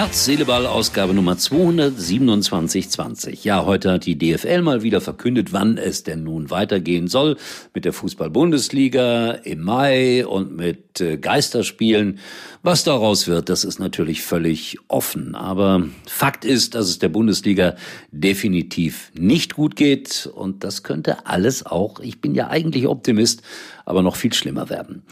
[0.00, 3.44] Herz, Seele, Ball, Ausgabe Nummer 22720.
[3.44, 7.36] Ja, heute hat die DFL mal wieder verkündet, wann es denn nun weitergehen soll
[7.74, 12.18] mit der Fußball-Bundesliga im Mai und mit äh, Geisterspielen.
[12.62, 15.34] Was daraus wird, das ist natürlich völlig offen.
[15.34, 17.76] Aber Fakt ist, dass es der Bundesliga
[18.10, 20.30] definitiv nicht gut geht.
[20.34, 23.42] Und das könnte alles auch, ich bin ja eigentlich Optimist,
[23.84, 25.02] aber noch viel schlimmer werden.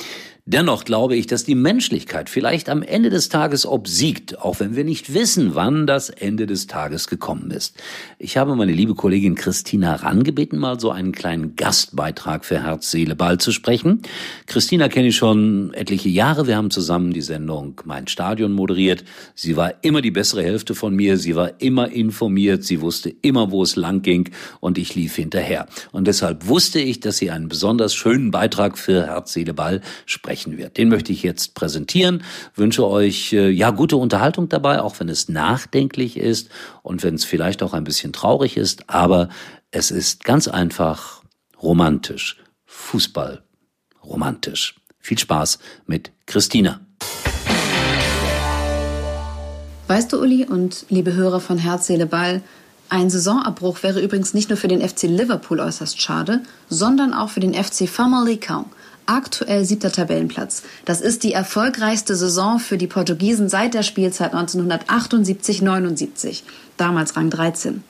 [0.51, 4.78] Dennoch glaube ich, dass die Menschlichkeit vielleicht am Ende des Tages obsiegt, auch wenn wir
[4.85, 7.77] nicht wissen, wann das Ende des Tages gekommen ist.
[8.19, 13.17] Ich habe meine liebe Kollegin Christina rangebeten, mal so einen kleinen Gastbeitrag für Herz, Seele,
[13.17, 14.03] Ball zu sprechen.
[14.47, 16.47] Christina kenne ich schon etliche Jahre.
[16.47, 19.05] Wir haben zusammen die Sendung Mein Stadion moderiert.
[19.35, 21.19] Sie war immer die bessere Hälfte von mir.
[21.19, 22.65] Sie war immer informiert.
[22.65, 25.67] Sie wusste immer, wo es lang ging und ich lief hinterher.
[25.93, 30.29] Und deshalb wusste ich, dass sie einen besonders schönen Beitrag für Herz, Seele, Ball sprechen
[30.29, 30.77] sprechen wird.
[30.77, 32.23] Den möchte ich jetzt präsentieren.
[32.55, 36.51] Wünsche euch äh, ja gute Unterhaltung dabei, auch wenn es nachdenklich ist
[36.83, 39.31] und wenn es vielleicht auch ein bisschen traurig ist, aber
[39.71, 41.23] es ist ganz einfach
[41.63, 42.37] romantisch.
[42.67, 43.43] Fußball
[44.05, 44.77] romantisch.
[44.99, 46.81] Viel Spaß mit Christina.
[49.87, 52.43] Weißt du, Uli und liebe Hörer von Herz, Seele, Ball,
[52.91, 57.41] ein Saisonabbruch wäre übrigens nicht nur für den FC Liverpool äußerst schade, sondern auch für
[57.41, 58.65] den FC Famalicão
[59.09, 60.63] aktuell siebter Tabellenplatz.
[60.85, 66.43] Das ist die erfolgreichste Saison für die Portugiesen seit der Spielzeit 1978-79,
[66.77, 67.83] damals Rang 13.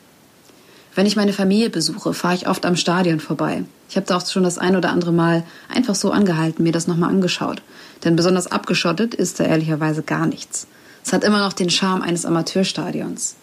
[0.95, 3.65] Wenn ich meine Familie besuche, fahre ich oft am Stadion vorbei.
[3.89, 6.87] Ich habe da auch schon das ein oder andere Mal einfach so angehalten, mir das
[6.87, 7.63] nochmal angeschaut.
[8.05, 10.67] Denn besonders abgeschottet ist da ehrlicherweise gar nichts.
[11.05, 13.37] Es hat immer noch den Charme eines Amateurstadions.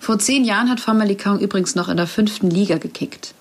[0.00, 3.34] Vor zehn Jahren hat Famalicão übrigens noch in der fünften Liga gekickt.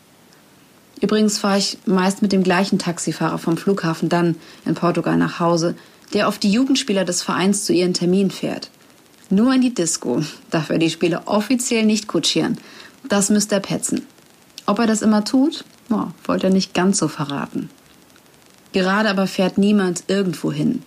[1.02, 5.76] Übrigens fahre ich meist mit dem gleichen Taxifahrer vom Flughafen dann in Portugal nach Hause,
[6.14, 8.70] der auf die Jugendspieler des Vereins zu ihren Terminen fährt.
[9.30, 10.22] Nur in die Disco
[10.52, 12.58] darf er die Spieler offiziell nicht kutschieren.
[13.08, 14.06] Das müsste er petzen.
[14.66, 17.70] Ob er das immer tut, oh, wollte er nicht ganz so verraten.
[18.74, 20.84] Gerade aber fährt niemand irgendwo hin.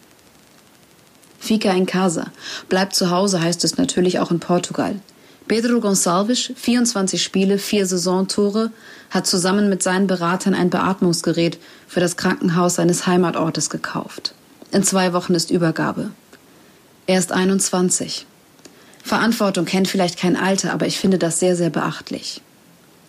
[1.38, 2.32] Fica in casa.
[2.68, 5.00] Bleibt zu Hause heißt es natürlich auch in Portugal.
[5.46, 8.70] Pedro Gonçalves, 24 Spiele, vier Saisontore,
[9.10, 14.34] hat zusammen mit seinen Beratern ein Beatmungsgerät für das Krankenhaus seines Heimatortes gekauft.
[14.72, 16.10] In zwei Wochen ist Übergabe.
[17.06, 18.26] Er ist 21.
[19.02, 22.40] Verantwortung kennt vielleicht kein Alter, aber ich finde das sehr, sehr beachtlich.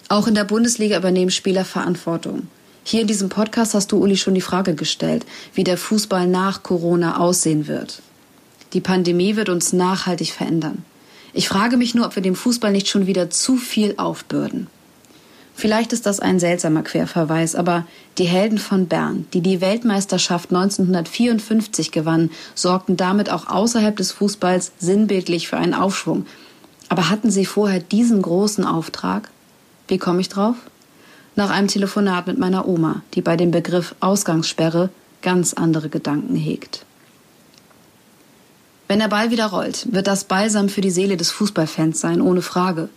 [0.10, 2.48] Auch in der Bundesliga übernehmen Spieler Verantwortung.
[2.84, 6.64] Hier in diesem Podcast hast du Uli schon die Frage gestellt, wie der Fußball nach
[6.64, 8.02] Corona aussehen wird.
[8.74, 10.84] Die Pandemie wird uns nachhaltig verändern.
[11.38, 14.68] Ich frage mich nur, ob wir dem Fußball nicht schon wieder zu viel aufbürden.
[15.54, 17.86] Vielleicht ist das ein seltsamer Querverweis, aber
[18.18, 24.72] die Helden von Bern, die die Weltmeisterschaft 1954 gewannen, sorgten damit auch außerhalb des Fußballs
[24.80, 26.26] sinnbildlich für einen Aufschwung.
[26.88, 29.30] Aber hatten sie vorher diesen großen Auftrag?
[29.90, 30.56] Wie komme ich drauf?
[31.36, 34.90] Nach einem Telefonat mit meiner Oma, die bei dem Begriff Ausgangssperre
[35.22, 36.86] ganz andere Gedanken hegt.
[38.88, 42.42] Wenn der Ball wieder rollt, wird das Balsam für die Seele des Fußballfans sein, ohne
[42.42, 42.90] Frage.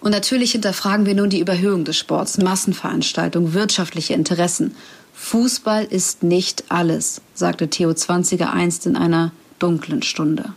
[0.00, 4.74] Und natürlich hinterfragen wir nun die Überhöhung des Sports, Massenveranstaltungen, wirtschaftliche Interessen.
[5.14, 10.52] Fußball ist nicht alles, sagte Theo Zwanziger einst in einer dunklen Stunde.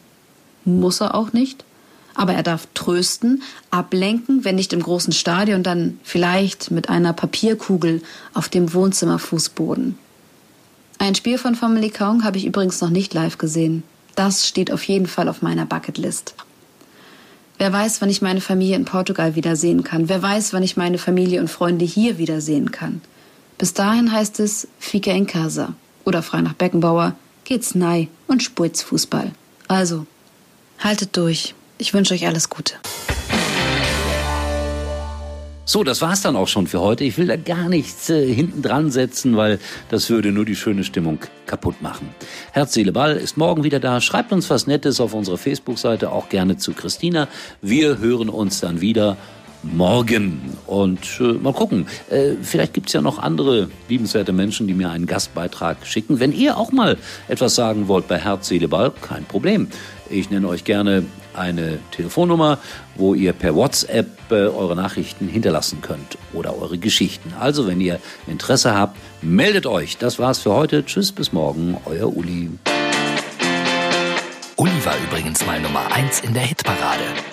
[0.65, 1.65] Muss er auch nicht?
[2.15, 8.01] Aber er darf trösten, ablenken, wenn nicht im großen Stadion, dann vielleicht mit einer Papierkugel
[8.33, 9.97] auf dem Wohnzimmerfußboden.
[10.99, 13.83] Ein Spiel von Famalicão habe ich übrigens noch nicht live gesehen.
[14.15, 16.35] Das steht auf jeden Fall auf meiner Bucketlist.
[17.57, 20.09] Wer weiß, wann ich meine Familie in Portugal wiedersehen kann.
[20.09, 23.01] Wer weiß, wann ich meine Familie und Freunde hier wiedersehen kann.
[23.57, 25.73] Bis dahin heißt es Fica in casa.
[26.03, 27.15] Oder frei nach Beckenbauer,
[27.45, 29.31] geht's nei und spurt's Fußball.
[29.67, 30.05] Also,
[30.79, 31.55] haltet durch.
[31.77, 32.75] Ich wünsche euch alles Gute.
[35.65, 37.05] So, das war's dann auch schon für heute.
[37.05, 40.83] Ich will da gar nichts äh, hinten dran setzen, weil das würde nur die schöne
[40.83, 42.09] Stimmung kaputt machen.
[42.51, 44.01] Herz, Seele, Ball ist morgen wieder da.
[44.01, 47.29] Schreibt uns was Nettes auf unserer Facebook-Seite, auch gerne zu Christina.
[47.61, 49.15] Wir hören uns dann wieder
[49.63, 50.57] morgen.
[50.67, 55.05] Und äh, mal gucken, äh, vielleicht gibt's ja noch andere liebenswerte Menschen, die mir einen
[55.05, 56.19] Gastbeitrag schicken.
[56.19, 59.67] Wenn ihr auch mal etwas sagen wollt bei Herz, Seele, Ball, kein Problem.
[60.09, 62.59] Ich nenne euch gerne eine Telefonnummer,
[62.95, 67.33] wo ihr per WhatsApp äh, eure Nachrichten hinterlassen könnt oder eure Geschichten.
[67.39, 69.97] Also, wenn ihr Interesse habt, meldet euch.
[69.97, 70.85] Das war's für heute.
[70.85, 72.51] Tschüss, bis morgen, euer Uli.
[74.55, 77.32] Uli war übrigens mal Nummer 1 in der Hitparade.